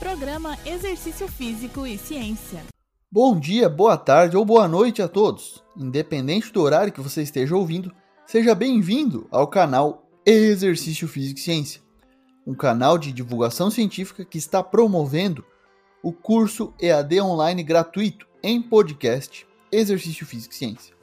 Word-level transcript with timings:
Programa 0.00 0.56
Exercício 0.64 1.28
Físico 1.28 1.86
e 1.86 1.98
Ciência. 1.98 2.64
Bom 3.12 3.38
dia, 3.38 3.68
boa 3.68 3.98
tarde 3.98 4.34
ou 4.34 4.46
boa 4.46 4.66
noite 4.66 5.02
a 5.02 5.06
todos. 5.06 5.62
Independente 5.76 6.50
do 6.50 6.62
horário 6.62 6.90
que 6.90 7.02
você 7.02 7.20
esteja 7.20 7.54
ouvindo, 7.54 7.92
seja 8.24 8.54
bem-vindo 8.54 9.28
ao 9.30 9.46
canal 9.46 10.08
Exercício 10.24 11.06
Físico 11.06 11.38
e 11.38 11.42
Ciência, 11.42 11.82
um 12.46 12.54
canal 12.54 12.96
de 12.96 13.12
divulgação 13.12 13.70
científica 13.70 14.24
que 14.24 14.38
está 14.38 14.62
promovendo 14.62 15.44
o 16.02 16.14
curso 16.14 16.72
EAD 16.80 17.20
online 17.20 17.62
gratuito 17.62 18.26
em 18.42 18.62
podcast 18.62 19.46
Exercício 19.70 20.24
Físico 20.24 20.54
e 20.54 20.56
Ciência. 20.56 20.94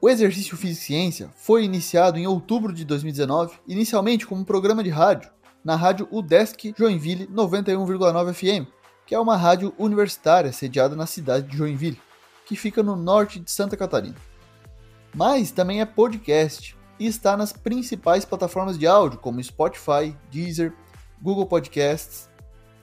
O 0.00 0.08
Exercício 0.08 0.56
Físico 0.56 0.80
e 0.80 0.86
Ciência 0.86 1.30
foi 1.36 1.64
iniciado 1.64 2.18
em 2.18 2.26
outubro 2.26 2.72
de 2.72 2.86
2019, 2.86 3.58
inicialmente 3.68 4.26
como 4.26 4.40
um 4.40 4.44
programa 4.44 4.82
de 4.82 4.88
rádio, 4.88 5.30
na 5.64 5.76
rádio 5.76 6.08
UDESC 6.10 6.74
Joinville 6.76 7.26
91,9 7.28 8.32
FM, 8.32 8.68
que 9.06 9.14
é 9.14 9.18
uma 9.18 9.36
rádio 9.36 9.74
universitária 9.78 10.52
sediada 10.52 10.96
na 10.96 11.06
cidade 11.06 11.48
de 11.48 11.56
Joinville, 11.56 12.00
que 12.46 12.56
fica 12.56 12.82
no 12.82 12.96
norte 12.96 13.38
de 13.38 13.50
Santa 13.50 13.76
Catarina. 13.76 14.16
Mas 15.14 15.50
também 15.50 15.80
é 15.80 15.86
podcast 15.86 16.76
e 16.98 17.06
está 17.06 17.36
nas 17.36 17.52
principais 17.52 18.24
plataformas 18.24 18.78
de 18.78 18.86
áudio 18.86 19.18
como 19.18 19.42
Spotify, 19.42 20.16
Deezer, 20.30 20.72
Google 21.20 21.46
Podcasts, 21.46 22.28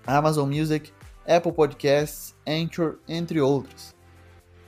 Amazon 0.05 0.49
Music, 0.49 0.91
Apple 1.27 1.51
Podcasts, 1.51 2.35
Anchor, 2.47 2.97
entre 3.07 3.39
outras. 3.41 3.95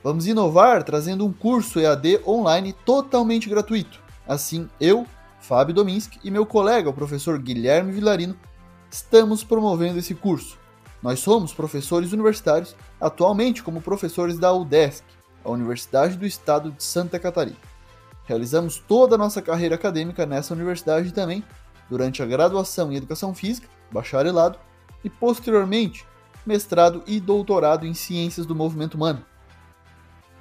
Vamos 0.02 0.26
inovar 0.26 0.82
trazendo 0.82 1.24
um 1.24 1.32
curso 1.32 1.78
EAD 1.78 2.20
online 2.26 2.72
totalmente 2.84 3.48
gratuito. 3.48 4.00
Assim, 4.26 4.68
eu, 4.80 5.06
Fábio 5.42 5.74
Dominski 5.74 6.20
e 6.22 6.30
meu 6.30 6.46
colega, 6.46 6.88
o 6.88 6.92
professor 6.92 7.36
Guilherme 7.36 7.90
Vilarino, 7.90 8.36
estamos 8.88 9.42
promovendo 9.42 9.98
esse 9.98 10.14
curso. 10.14 10.56
Nós 11.02 11.18
somos 11.18 11.52
professores 11.52 12.12
universitários, 12.12 12.76
atualmente 13.00 13.60
como 13.60 13.82
professores 13.82 14.38
da 14.38 14.52
UDESC, 14.52 15.02
a 15.44 15.50
Universidade 15.50 16.16
do 16.16 16.24
Estado 16.24 16.70
de 16.70 16.84
Santa 16.84 17.18
Catarina. 17.18 17.56
Realizamos 18.24 18.78
toda 18.78 19.16
a 19.16 19.18
nossa 19.18 19.42
carreira 19.42 19.74
acadêmica 19.74 20.24
nessa 20.24 20.54
universidade 20.54 21.12
também, 21.12 21.44
durante 21.90 22.22
a 22.22 22.26
graduação 22.26 22.92
em 22.92 22.96
Educação 22.96 23.34
Física, 23.34 23.68
bacharelado, 23.90 24.60
e 25.02 25.10
posteriormente 25.10 26.06
mestrado 26.46 27.02
e 27.04 27.18
doutorado 27.18 27.84
em 27.84 27.94
Ciências 27.94 28.46
do 28.46 28.54
Movimento 28.54 28.94
Humano. 28.94 29.24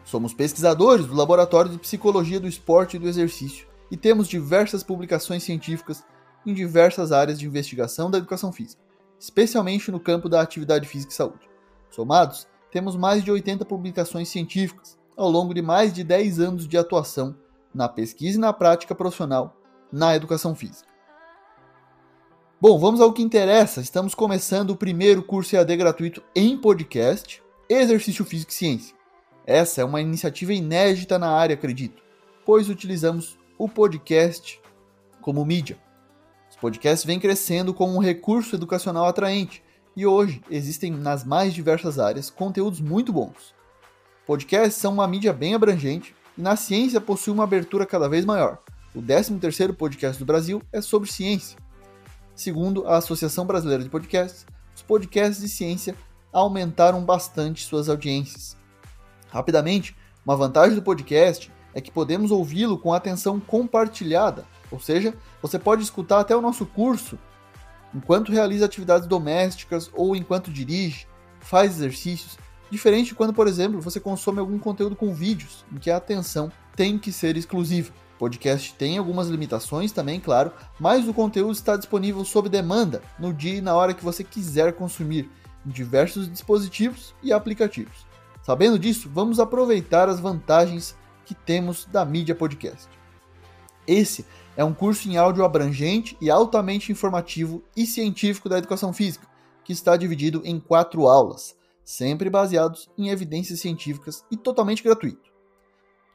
Somos 0.06 0.32
pesquisadores 0.32 1.08
do 1.08 1.16
Laboratório 1.16 1.72
de 1.72 1.80
Psicologia 1.80 2.40
do 2.40 2.48
Esporte 2.48 2.98
e 2.98 3.00
do 3.00 3.08
Exercício 3.08 3.71
e 3.92 3.98
temos 3.98 4.28
diversas 4.28 4.84
publicações 4.84 5.44
científicas 5.44 6.04
em 6.46 6.54
diversas 6.54 7.12
áreas 7.12 7.38
de 7.38 7.46
investigação 7.46 8.10
da 8.10 8.18
educação 8.18 8.52
física, 8.52 8.82
especialmente 9.20 9.92
no 9.92 10.00
campo 10.00 10.30
da 10.30 10.42
atividade 10.42 10.88
física 10.88 11.12
e 11.12 11.16
saúde. 11.16 11.50
Somados, 11.90 12.48
temos 12.72 12.96
mais 12.96 13.24
de 13.24 13.30
80 13.30 13.66
publicações 13.66 14.30
científicas 14.30 14.98
ao 15.16 15.30
longo 15.30 15.54
de 15.54 15.62
mais 15.62 15.94
de 15.94 16.04
10 16.04 16.40
anos 16.40 16.68
de 16.68 16.78
atuação 16.78 17.36
na 17.74 17.90
pesquisa 17.90 18.38
e 18.38 18.42
na 18.42 18.54
prática 18.54 18.96
profissional 18.96 19.58
na 19.92 20.16
educação 20.16 20.56
física. 20.56 20.90
Bom, 22.60 22.80
vamos 22.80 23.02
ao 23.02 23.12
que 23.12 23.22
interessa. 23.22 23.82
Estamos 23.82 24.16
começando 24.16 24.70
o 24.70 24.76
primeiro 24.76 25.22
curso 25.24 25.56
EAD 25.56 25.76
gratuito 25.76 26.24
em 26.36 26.58
podcast, 26.58 27.44
Exercício 27.68 28.24
Físico 28.24 28.52
e 28.52 28.56
Ciência. 28.56 28.96
Essa 29.46 29.82
é 29.82 29.84
uma 29.84 30.00
iniciativa 30.00 30.54
inédita 30.54 31.18
na 31.18 31.32
área, 31.32 31.56
acredito, 31.56 32.04
pois 32.46 32.70
utilizamos 32.70 33.38
o 33.64 33.70
podcast 33.70 34.60
como 35.22 35.46
mídia. 35.46 35.78
Os 36.50 36.56
podcasts 36.56 37.06
vêm 37.06 37.20
crescendo 37.20 37.76
como 37.76 37.96
um 37.96 38.00
recurso 38.00 38.56
educacional 38.56 39.06
atraente 39.06 39.64
e 39.96 40.04
hoje 40.04 40.42
existem 40.50 40.90
nas 40.90 41.24
mais 41.24 41.54
diversas 41.54 42.00
áreas 42.00 42.32
conteúdos 42.32 42.82
muito 42.82 43.14
bons. 43.14 43.54
Podcasts 44.26 44.82
são 44.82 44.94
uma 44.94 45.08
mídia 45.08 45.32
bem 45.32 45.54
abrangente 45.54 46.16
e 46.36 46.42
na 46.42 46.56
ciência 46.56 47.00
possui 47.00 47.32
uma 47.32 47.44
abertura 47.44 47.86
cada 47.86 48.10
vez 48.10 48.26
maior. 48.26 48.58
O 48.96 49.00
13º 49.00 49.76
podcast 49.76 50.18
do 50.18 50.26
Brasil 50.26 50.60
é 50.74 50.82
sobre 50.82 51.12
ciência. 51.12 51.56
Segundo 52.34 52.88
a 52.88 52.98
Associação 52.98 53.46
Brasileira 53.46 53.84
de 53.84 53.92
Podcasts, 53.92 54.44
os 54.76 54.82
podcasts 54.82 55.40
de 55.40 55.48
ciência 55.48 55.94
aumentaram 56.34 57.06
bastante 57.06 57.64
suas 57.64 57.90
audiências. 57.90 58.58
Rapidamente, 59.30 59.96
uma 60.26 60.36
vantagem 60.36 60.74
do 60.74 60.82
podcast 60.82 61.52
é 61.74 61.82
que 61.82 61.92
podemos 61.92 62.32
ouvi-lo 62.32 62.78
com 62.78 62.94
atenção 62.94 63.40
compartilhada, 63.40 64.46
ou 64.70 64.80
seja, 64.80 65.14
você 65.42 65.60
pode 65.60 65.84
escutar 65.84 66.20
até 66.20 66.36
o 66.36 66.42
nosso 66.42 66.66
curso 66.66 67.18
enquanto 67.94 68.32
realiza 68.32 68.66
atividades 68.66 69.08
domésticas 69.08 69.90
ou 69.94 70.16
enquanto 70.16 70.52
dirige, 70.52 71.08
faz 71.40 71.72
exercícios, 71.72 72.38
diferente 72.70 73.08
de 73.08 73.16
quando, 73.16 73.34
por 73.34 73.48
exemplo, 73.48 73.82
você 73.82 74.00
consome 74.00 74.40
algum 74.40 74.58
conteúdo 74.58 74.96
com 74.96 75.14
vídeos, 75.14 75.66
em 75.72 75.78
que 75.78 75.92
a 75.92 75.98
atenção 75.98 76.52
tem 76.76 76.98
que 76.98 77.12
ser 77.12 77.36
exclusiva. 77.36 77.92
O 78.16 78.20
podcast 78.20 78.74
tem 78.76 78.98
algumas 78.98 79.28
limitações 79.28 79.92
também, 79.92 80.20
claro, 80.20 80.54
mas 80.80 81.08
o 81.08 81.14
conteúdo 81.14 81.54
está 81.54 81.76
disponível 81.76 82.24
sob 82.24 82.48
demanda, 82.48 83.02
no 83.20 83.34
dia 83.34 83.56
e 83.56 83.62
na 83.62 83.76
hora 83.76 83.94
que 83.94 84.04
você 84.04 84.24
quiser 84.24 84.74
consumir, 84.74 85.30
em 85.66 85.70
diversos 85.70 86.30
dispositivos 86.30 87.14
e 87.22 87.34
aplicativos. 87.34 88.06
Sabendo 88.44 88.80
disso, 88.80 89.10
vamos 89.14 89.40
aproveitar 89.40 90.08
as 90.08 90.20
vantagens 90.20 90.96
que 91.32 91.36
temos 91.46 91.86
da 91.86 92.04
mídia 92.04 92.36
podcast. 92.36 92.90
Esse 93.88 94.26
é 94.58 94.66
um 94.66 94.74
curso 94.74 95.08
em 95.08 95.16
áudio 95.16 95.46
abrangente 95.46 96.18
e 96.20 96.30
altamente 96.30 96.92
informativo 96.92 97.64
e 97.74 97.86
científico 97.86 98.50
da 98.50 98.58
educação 98.58 98.92
física, 98.92 99.26
que 99.64 99.72
está 99.72 99.96
dividido 99.96 100.42
em 100.44 100.60
quatro 100.60 101.08
aulas, 101.08 101.56
sempre 101.86 102.30
baseados 102.30 102.90
em 102.98 103.08
evidências 103.08 103.62
científicas 103.62 104.26
e 104.30 104.36
totalmente 104.36 104.84
gratuito. 104.84 105.32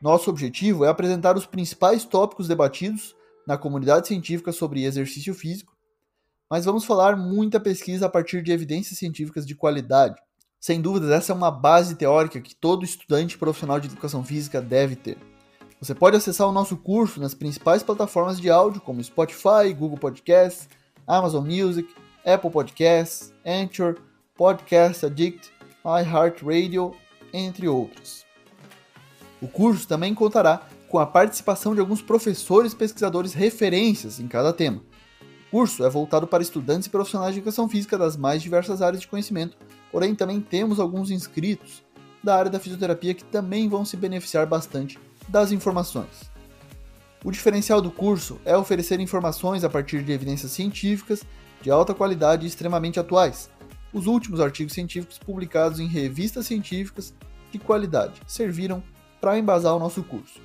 Nosso 0.02 0.28
objetivo 0.28 0.84
é 0.84 0.88
apresentar 0.90 1.34
os 1.34 1.46
principais 1.46 2.04
tópicos 2.04 2.46
debatidos 2.46 3.16
na 3.46 3.56
comunidade 3.56 4.08
científica 4.08 4.52
sobre 4.52 4.84
exercício 4.84 5.32
físico, 5.32 5.74
mas 6.50 6.66
vamos 6.66 6.84
falar 6.84 7.16
muita 7.16 7.58
pesquisa 7.58 8.04
a 8.04 8.10
partir 8.10 8.42
de 8.42 8.52
evidências 8.52 8.98
científicas 8.98 9.46
de 9.46 9.54
qualidade, 9.54 10.20
sem 10.66 10.80
dúvidas, 10.80 11.10
essa 11.10 11.30
é 11.30 11.34
uma 11.36 11.48
base 11.48 11.94
teórica 11.94 12.40
que 12.40 12.52
todo 12.52 12.84
estudante 12.84 13.38
profissional 13.38 13.78
de 13.78 13.86
educação 13.86 14.24
física 14.24 14.60
deve 14.60 14.96
ter. 14.96 15.16
Você 15.80 15.94
pode 15.94 16.16
acessar 16.16 16.48
o 16.48 16.52
nosso 16.52 16.76
curso 16.76 17.20
nas 17.20 17.34
principais 17.34 17.84
plataformas 17.84 18.40
de 18.40 18.50
áudio, 18.50 18.80
como 18.80 19.00
Spotify, 19.00 19.72
Google 19.72 19.96
Podcasts, 19.96 20.68
Amazon 21.06 21.46
Music, 21.46 21.88
Apple 22.24 22.50
Podcasts, 22.50 23.32
Anchor, 23.46 23.98
Podcast 24.34 25.06
Addict, 25.06 25.52
iHeartRadio, 25.84 26.96
entre 27.32 27.68
outros. 27.68 28.26
O 29.40 29.46
curso 29.46 29.86
também 29.86 30.16
contará 30.16 30.66
com 30.88 30.98
a 30.98 31.06
participação 31.06 31.74
de 31.74 31.80
alguns 31.80 32.02
professores 32.02 32.74
pesquisadores 32.74 33.34
referências 33.34 34.18
em 34.18 34.26
cada 34.26 34.52
tema. 34.52 34.82
Curso 35.56 35.86
é 35.86 35.88
voltado 35.88 36.26
para 36.26 36.42
estudantes 36.42 36.86
e 36.86 36.90
profissionais 36.90 37.32
de 37.32 37.40
educação 37.40 37.66
física 37.66 37.96
das 37.96 38.14
mais 38.14 38.42
diversas 38.42 38.82
áreas 38.82 39.00
de 39.00 39.08
conhecimento 39.08 39.56
Porém, 39.90 40.14
também 40.14 40.38
temos 40.38 40.78
alguns 40.78 41.10
inscritos 41.10 41.82
da 42.22 42.36
área 42.36 42.50
da 42.50 42.60
fisioterapia 42.60 43.14
que 43.14 43.24
também 43.24 43.66
vão 43.66 43.82
se 43.82 43.96
beneficiar 43.96 44.46
bastante 44.46 44.98
das 45.26 45.52
informações. 45.52 46.30
O 47.24 47.30
diferencial 47.30 47.80
do 47.80 47.90
curso 47.90 48.38
é 48.44 48.54
oferecer 48.54 49.00
informações 49.00 49.64
a 49.64 49.70
partir 49.70 50.02
de 50.02 50.12
evidências 50.12 50.52
científicas 50.52 51.22
de 51.62 51.70
alta 51.70 51.94
qualidade 51.94 52.44
e 52.44 52.48
extremamente 52.48 53.00
atuais. 53.00 53.48
Os 53.94 54.06
últimos 54.06 54.40
artigos 54.40 54.74
científicos 54.74 55.18
publicados 55.18 55.80
em 55.80 55.86
revistas 55.86 56.44
científicas 56.44 57.14
de 57.50 57.58
qualidade 57.58 58.20
serviram 58.26 58.82
para 59.22 59.38
embasar 59.38 59.74
o 59.74 59.80
nosso 59.80 60.02
curso. 60.02 60.38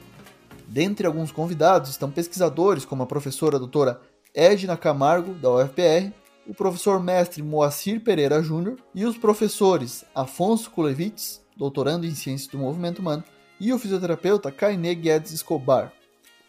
Dentre 0.66 1.06
alguns 1.06 1.34
convidados 1.34 1.90
estão 1.90 2.10
pesquisadores 2.10 2.86
como 2.86 3.04
a 3.04 3.06
professora 3.06 3.60
doutora 3.60 4.00
Edna 4.34 4.78
Camargo, 4.78 5.34
da 5.34 5.52
UFPR, 5.52 6.14
o 6.48 6.54
professor 6.54 7.02
mestre 7.02 7.44
Moacir 7.44 8.02
Pereira 8.02 8.42
Júnior 8.42 8.78
e 8.96 9.06
os 9.06 9.18
professores 9.18 10.06
Afonso 10.16 10.72
Kulevitz, 10.72 11.42
doutorando 11.58 12.06
em 12.06 12.16
Ciências 12.16 12.50
do 12.50 12.58
Movimento 12.58 13.00
Humano, 13.00 13.24
e 13.60 13.72
o 13.72 13.78
fisioterapeuta 13.78 14.52
Kainé 14.52 14.96
Guedes 14.96 15.32
Escobar. 15.32 15.92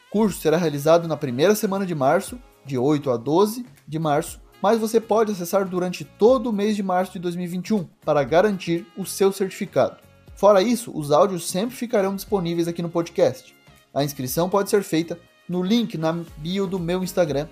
O 0.08 0.12
curso 0.12 0.40
será 0.40 0.56
realizado 0.56 1.08
na 1.08 1.16
primeira 1.16 1.54
semana 1.54 1.84
de 1.84 1.94
março, 1.94 2.38
de 2.64 2.78
8 2.78 3.10
a 3.10 3.16
12 3.16 3.66
de 3.86 3.98
março, 3.98 4.40
mas 4.62 4.78
você 4.78 5.00
pode 5.00 5.32
acessar 5.32 5.68
durante 5.68 6.04
todo 6.04 6.48
o 6.48 6.52
mês 6.52 6.76
de 6.76 6.82
março 6.82 7.12
de 7.12 7.18
2021 7.18 7.84
para 8.04 8.22
garantir 8.22 8.86
o 8.96 9.04
seu 9.04 9.32
certificado. 9.32 9.96
Fora 10.36 10.62
isso, 10.62 10.96
os 10.96 11.10
áudios 11.10 11.48
sempre 11.48 11.74
ficarão 11.74 12.14
disponíveis 12.14 12.68
aqui 12.68 12.80
no 12.80 12.88
podcast. 12.88 13.54
A 13.92 14.04
inscrição 14.04 14.48
pode 14.48 14.70
ser 14.70 14.82
feita 14.82 15.18
no 15.52 15.62
link 15.62 15.98
na 15.98 16.14
bio 16.38 16.66
do 16.66 16.78
meu 16.78 17.04
Instagram, 17.04 17.46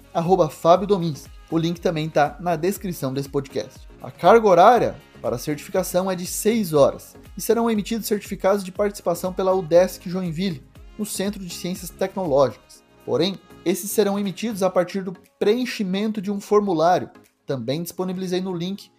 Fábio 0.51 0.87
Domins. 0.87 1.27
O 1.51 1.59
link 1.59 1.83
também 1.83 2.07
está 2.07 2.35
na 2.41 2.57
descrição 2.57 3.13
desse 3.13 3.29
podcast. 3.29 3.87
A 4.01 4.11
carga 4.11 4.49
horária 4.49 4.97
para 5.21 5.37
a 5.37 5.39
certificação 5.39 6.11
é 6.11 6.17
de 6.17 6.25
6 6.25 6.73
horas 6.73 7.15
e 7.37 7.43
serão 7.43 7.71
emitidos 7.71 8.07
certificados 8.07 8.65
de 8.65 8.73
participação 8.73 9.35
pela 9.35 9.55
UDESC 9.55 10.09
Joinville, 10.09 10.63
no 10.99 11.05
Centro 11.05 11.45
de 11.45 11.53
Ciências 11.53 11.91
Tecnológicas. 11.91 12.83
Porém, 13.05 13.39
esses 13.67 13.91
serão 13.91 14.19
emitidos 14.19 14.63
a 14.63 14.71
partir 14.71 15.05
do 15.05 15.13
preenchimento 15.39 16.23
de 16.23 16.31
um 16.31 16.41
formulário, 16.41 17.11
também 17.45 17.83
disponibilizei 17.83 18.41
no 18.41 18.55
link 18.55 18.91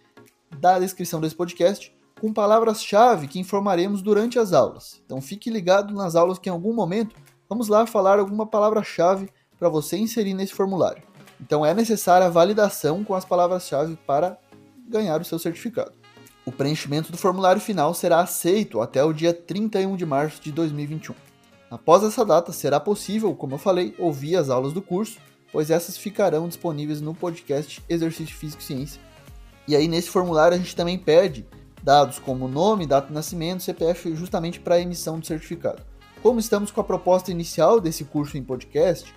da 0.60 0.78
descrição 0.78 1.20
desse 1.20 1.34
podcast 1.34 1.92
com 2.20 2.32
palavras-chave 2.32 3.26
que 3.26 3.40
informaremos 3.40 4.00
durante 4.00 4.38
as 4.38 4.52
aulas. 4.52 5.02
Então 5.04 5.20
fique 5.20 5.50
ligado 5.50 5.92
nas 5.92 6.14
aulas 6.14 6.38
que 6.38 6.48
em 6.48 6.52
algum 6.52 6.72
momento 6.72 7.16
vamos 7.52 7.68
lá 7.68 7.86
falar 7.86 8.18
alguma 8.18 8.46
palavra-chave 8.46 9.28
para 9.58 9.68
você 9.68 9.98
inserir 9.98 10.32
nesse 10.32 10.54
formulário. 10.54 11.02
Então 11.38 11.66
é 11.66 11.74
necessária 11.74 12.26
a 12.26 12.30
validação 12.30 13.04
com 13.04 13.14
as 13.14 13.26
palavras-chave 13.26 13.94
para 14.06 14.38
ganhar 14.88 15.20
o 15.20 15.24
seu 15.24 15.38
certificado. 15.38 15.92
O 16.46 16.50
preenchimento 16.50 17.12
do 17.12 17.18
formulário 17.18 17.60
final 17.60 17.92
será 17.92 18.20
aceito 18.20 18.80
até 18.80 19.04
o 19.04 19.12
dia 19.12 19.34
31 19.34 19.96
de 19.96 20.06
março 20.06 20.40
de 20.40 20.50
2021. 20.50 21.14
Após 21.70 22.02
essa 22.02 22.24
data, 22.24 22.52
será 22.52 22.80
possível, 22.80 23.34
como 23.34 23.56
eu 23.56 23.58
falei, 23.58 23.94
ouvir 23.98 24.36
as 24.36 24.48
aulas 24.48 24.72
do 24.72 24.80
curso, 24.80 25.18
pois 25.52 25.70
essas 25.70 25.98
ficarão 25.98 26.48
disponíveis 26.48 27.02
no 27.02 27.14
podcast 27.14 27.82
Exercício 27.86 28.34
Físico 28.34 28.62
e 28.62 28.64
Ciência. 28.64 29.00
E 29.68 29.76
aí, 29.76 29.86
nesse 29.88 30.08
formulário, 30.08 30.54
a 30.56 30.58
gente 30.58 30.74
também 30.74 30.98
pede 30.98 31.46
dados 31.82 32.18
como 32.18 32.48
nome, 32.48 32.86
data 32.86 33.08
de 33.08 33.12
nascimento, 33.12 33.62
CPF, 33.62 34.16
justamente 34.16 34.58
para 34.58 34.76
a 34.76 34.80
emissão 34.80 35.20
do 35.20 35.26
certificado. 35.26 35.91
Como 36.22 36.38
estamos 36.38 36.70
com 36.70 36.80
a 36.80 36.84
proposta 36.84 37.32
inicial 37.32 37.80
desse 37.80 38.04
curso 38.04 38.38
em 38.38 38.44
podcast, 38.44 39.12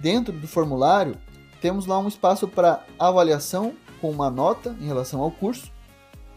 dentro 0.00 0.32
do 0.32 0.48
formulário 0.48 1.16
temos 1.60 1.86
lá 1.86 1.98
um 2.00 2.08
espaço 2.08 2.48
para 2.48 2.84
avaliação 2.98 3.74
com 4.00 4.10
uma 4.10 4.28
nota 4.28 4.76
em 4.80 4.86
relação 4.86 5.20
ao 5.20 5.30
curso, 5.30 5.72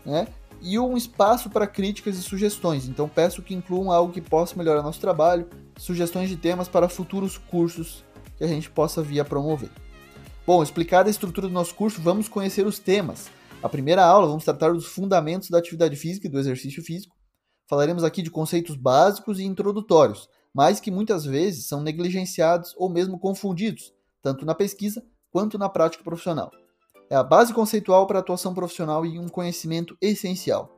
né? 0.06 0.28
E 0.62 0.78
um 0.78 0.96
espaço 0.96 1.50
para 1.50 1.66
críticas 1.66 2.18
e 2.18 2.22
sugestões. 2.22 2.88
Então 2.88 3.10
peço 3.10 3.42
que 3.42 3.56
incluam 3.56 3.92
algo 3.92 4.14
que 4.14 4.22
possa 4.22 4.56
melhorar 4.56 4.84
nosso 4.84 5.02
trabalho, 5.02 5.50
sugestões 5.76 6.30
de 6.30 6.38
temas 6.38 6.68
para 6.68 6.88
futuros 6.88 7.40
cursos 7.40 8.04
que 8.38 8.44
a 8.44 8.48
gente 8.48 8.70
possa 8.70 9.02
vir 9.02 9.20
a 9.20 9.26
promover. 9.26 9.70
Bom, 10.46 10.62
explicada 10.62 11.10
a 11.10 11.12
estrutura 11.12 11.48
do 11.48 11.54
nosso 11.54 11.74
curso, 11.74 12.00
vamos 12.00 12.28
conhecer 12.28 12.66
os 12.66 12.78
temas. 12.78 13.30
A 13.62 13.70
primeira 13.70 14.06
aula 14.06 14.28
vamos 14.28 14.44
tratar 14.44 14.72
dos 14.72 14.86
fundamentos 14.86 15.50
da 15.50 15.58
atividade 15.58 15.96
física 15.96 16.28
e 16.28 16.30
do 16.30 16.38
exercício 16.38 16.84
físico. 16.84 17.16
Falaremos 17.72 18.04
aqui 18.04 18.22
de 18.22 18.30
conceitos 18.30 18.76
básicos 18.76 19.40
e 19.40 19.46
introdutórios, 19.46 20.28
mas 20.54 20.82
que 20.82 20.92
muitas 20.92 21.24
vezes 21.24 21.70
são 21.70 21.82
negligenciados 21.82 22.76
ou 22.76 22.90
mesmo 22.90 23.18
confundidos, 23.18 23.94
tanto 24.22 24.46
na 24.46 24.54
pesquisa 24.54 25.02
quanto 25.32 25.58
na 25.58 25.70
prática 25.70 26.04
profissional. 26.04 26.52
É 27.10 27.16
a 27.16 27.24
base 27.24 27.54
conceitual 27.54 28.06
para 28.06 28.20
a 28.20 28.22
atuação 28.22 28.54
profissional 28.54 29.06
e 29.06 29.18
um 29.18 29.30
conhecimento 29.30 29.96
essencial. 30.02 30.70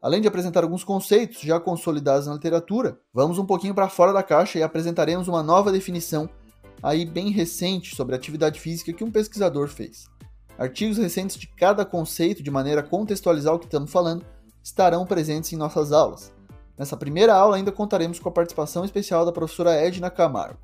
Além 0.00 0.22
de 0.22 0.28
apresentar 0.28 0.64
alguns 0.64 0.82
conceitos 0.82 1.42
já 1.42 1.60
consolidados 1.60 2.26
na 2.26 2.32
literatura, 2.32 2.98
vamos 3.12 3.36
um 3.36 3.44
pouquinho 3.44 3.74
para 3.74 3.90
fora 3.90 4.10
da 4.10 4.22
caixa 4.22 4.58
e 4.58 4.62
apresentaremos 4.62 5.28
uma 5.28 5.42
nova 5.42 5.70
definição 5.70 6.26
aí 6.82 7.04
bem 7.04 7.28
recente 7.30 7.94
sobre 7.94 8.16
atividade 8.16 8.58
física 8.58 8.94
que 8.94 9.04
um 9.04 9.10
pesquisador 9.10 9.68
fez. 9.68 10.06
Artigos 10.56 10.96
recentes 10.96 11.36
de 11.36 11.46
cada 11.48 11.84
conceito 11.84 12.42
de 12.42 12.50
maneira 12.50 12.80
a 12.80 12.84
contextualizar 12.84 13.52
o 13.52 13.58
que 13.58 13.66
estamos 13.66 13.92
falando 13.92 14.24
estarão 14.62 15.06
presentes 15.06 15.52
em 15.52 15.56
nossas 15.56 15.92
aulas. 15.92 16.32
Nessa 16.78 16.96
primeira 16.96 17.34
aula 17.34 17.56
ainda 17.56 17.70
contaremos 17.70 18.18
com 18.18 18.28
a 18.28 18.32
participação 18.32 18.84
especial 18.84 19.24
da 19.24 19.32
professora 19.32 19.74
Edna 19.74 20.10
Camargo. 20.10 20.58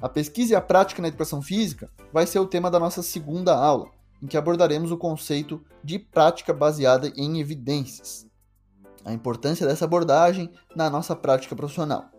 A 0.00 0.08
pesquisa 0.08 0.52
e 0.52 0.56
a 0.56 0.60
prática 0.60 1.00
na 1.00 1.08
educação 1.08 1.40
física 1.40 1.88
vai 2.12 2.26
ser 2.26 2.38
o 2.40 2.46
tema 2.46 2.70
da 2.70 2.78
nossa 2.78 3.02
segunda 3.02 3.56
aula, 3.56 3.88
em 4.22 4.26
que 4.26 4.36
abordaremos 4.36 4.90
o 4.90 4.98
conceito 4.98 5.64
de 5.82 5.98
prática 5.98 6.52
baseada 6.52 7.12
em 7.16 7.40
evidências. 7.40 8.26
A 9.04 9.12
importância 9.12 9.66
dessa 9.66 9.84
abordagem 9.84 10.50
na 10.76 10.90
nossa 10.90 11.16
prática 11.16 11.56
profissional. 11.56 12.10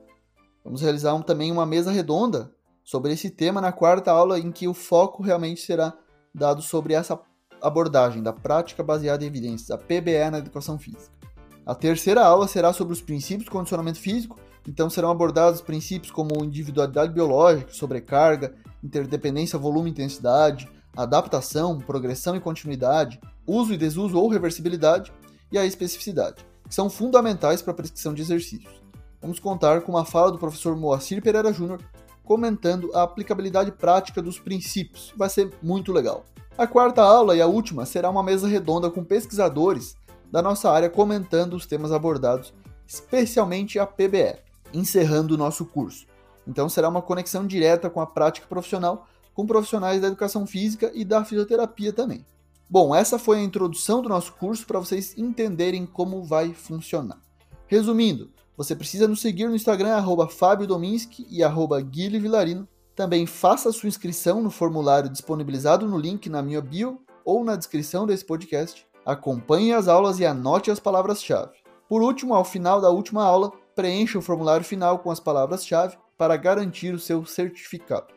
Vamos 0.63 0.81
realizar 0.81 1.21
também 1.23 1.51
uma 1.51 1.65
mesa 1.65 1.91
redonda 1.91 2.51
sobre 2.83 3.13
esse 3.13 3.29
tema 3.29 3.61
na 3.61 3.71
quarta 3.71 4.11
aula, 4.11 4.39
em 4.39 4.51
que 4.51 4.67
o 4.67 4.73
foco 4.73 5.21
realmente 5.21 5.61
será 5.61 5.93
dado 6.33 6.61
sobre 6.61 6.93
essa 6.93 7.19
abordagem 7.61 8.23
da 8.23 8.33
prática 8.33 8.83
baseada 8.83 9.23
em 9.23 9.27
evidências, 9.27 9.71
a 9.71 9.77
PBE 9.77 10.29
na 10.31 10.39
educação 10.39 10.77
física. 10.77 11.22
A 11.65 11.73
terceira 11.73 12.25
aula 12.25 12.47
será 12.47 12.73
sobre 12.73 12.93
os 12.93 13.01
princípios 13.01 13.45
do 13.45 13.51
condicionamento 13.51 13.99
físico 13.99 14.37
então 14.67 14.89
serão 14.89 15.11
abordados 15.11 15.61
princípios 15.61 16.11
como 16.11 16.43
individualidade 16.43 17.11
biológica, 17.11 17.73
sobrecarga, 17.73 18.53
interdependência 18.83 19.59
volume-intensidade, 19.59 20.69
adaptação, 20.95 21.79
progressão 21.79 22.35
e 22.35 22.39
continuidade, 22.39 23.19
uso 23.45 23.73
e 23.73 23.77
desuso 23.77 24.17
ou 24.17 24.29
reversibilidade 24.29 25.11
e 25.51 25.57
a 25.57 25.65
especificidade, 25.65 26.45
que 26.67 26.73
são 26.73 26.89
fundamentais 26.89 27.61
para 27.61 27.71
a 27.71 27.75
prescrição 27.75 28.13
de 28.13 28.21
exercícios. 28.21 28.81
Vamos 29.21 29.39
contar 29.39 29.81
com 29.81 29.91
uma 29.91 30.05
fala 30.05 30.31
do 30.31 30.39
professor 30.39 30.75
Moacir 30.75 31.21
Pereira 31.21 31.51
Júnior 31.51 31.79
comentando 32.23 32.89
a 32.93 33.03
aplicabilidade 33.03 33.71
prática 33.71 34.21
dos 34.21 34.39
princípios. 34.39 35.13
Vai 35.17 35.29
ser 35.29 35.53
muito 35.61 35.91
legal. 35.91 36.23
A 36.57 36.65
quarta 36.65 37.01
aula 37.01 37.35
e 37.35 37.41
a 37.41 37.47
última 37.47 37.85
será 37.85 38.09
uma 38.09 38.23
mesa 38.23 38.47
redonda 38.47 38.89
com 38.89 39.03
pesquisadores 39.03 39.97
da 40.33 40.41
nossa 40.41 40.71
área 40.71 40.89
comentando 40.89 41.53
os 41.53 41.67
temas 41.67 41.91
abordados, 41.91 42.51
especialmente 42.87 43.77
a 43.77 43.85
PBE 43.85 44.39
encerrando 44.73 45.35
o 45.35 45.37
nosso 45.37 45.63
curso. 45.63 46.07
Então 46.47 46.67
será 46.67 46.89
uma 46.89 47.03
conexão 47.03 47.45
direta 47.45 47.87
com 47.87 48.01
a 48.01 48.07
prática 48.07 48.47
profissional, 48.47 49.07
com 49.35 49.45
profissionais 49.45 50.01
da 50.01 50.07
educação 50.07 50.47
física 50.47 50.91
e 50.95 51.05
da 51.05 51.23
fisioterapia 51.23 51.93
também. 51.93 52.25
Bom, 52.67 52.95
essa 52.95 53.19
foi 53.19 53.37
a 53.37 53.43
introdução 53.43 54.01
do 54.01 54.09
nosso 54.09 54.33
curso 54.33 54.65
para 54.65 54.79
vocês 54.79 55.15
entenderem 55.15 55.85
como 55.85 56.23
vai 56.23 56.51
funcionar. 56.51 57.21
Resumindo, 57.67 58.31
você 58.57 58.75
precisa 58.75 59.07
nos 59.07 59.21
seguir 59.21 59.47
no 59.47 59.55
Instagram, 59.55 59.93
arroba 59.93 60.27
Fábio 60.27 60.65
Dominski 60.65 61.27
e 61.29 61.43
arroba 61.43 61.79
Guilherme 61.79 62.21
Vilarino. 62.21 62.67
Também 62.95 63.27
faça 63.27 63.71
sua 63.71 63.87
inscrição 63.87 64.41
no 64.41 64.49
formulário 64.49 65.11
disponibilizado 65.11 65.87
no 65.87 65.99
link 65.99 66.27
na 66.27 66.41
minha 66.41 66.59
bio 66.59 66.99
ou 67.23 67.43
na 67.43 67.55
descrição 67.55 68.07
desse 68.07 68.25
podcast. 68.25 68.91
Acompanhe 69.05 69.73
as 69.73 69.87
aulas 69.87 70.19
e 70.19 70.25
anote 70.25 70.71
as 70.71 70.79
palavras-chave. 70.79 71.51
Por 71.89 72.01
último, 72.01 72.33
ao 72.33 72.45
final 72.45 72.79
da 72.79 72.89
última 72.89 73.23
aula, 73.23 73.51
preencha 73.75 74.17
o 74.17 74.21
formulário 74.21 74.65
final 74.65 74.99
com 74.99 75.11
as 75.11 75.19
palavras-chave 75.19 75.97
para 76.17 76.37
garantir 76.37 76.93
o 76.93 76.99
seu 76.99 77.25
certificado. 77.25 78.07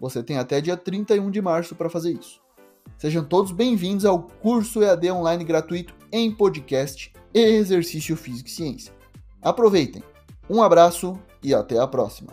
Você 0.00 0.22
tem 0.22 0.38
até 0.38 0.60
dia 0.60 0.76
31 0.76 1.30
de 1.30 1.42
março 1.42 1.74
para 1.74 1.90
fazer 1.90 2.12
isso. 2.12 2.40
Sejam 2.96 3.24
todos 3.24 3.50
bem-vindos 3.50 4.04
ao 4.04 4.22
curso 4.22 4.82
EAD 4.82 5.10
online 5.10 5.44
gratuito 5.44 5.94
em 6.12 6.30
podcast 6.30 7.12
e 7.34 7.40
exercício 7.40 8.16
físico 8.16 8.48
e 8.48 8.52
ciência. 8.52 8.92
Aproveitem. 9.42 10.02
Um 10.48 10.62
abraço 10.62 11.18
e 11.42 11.52
até 11.52 11.78
a 11.78 11.86
próxima. 11.86 12.32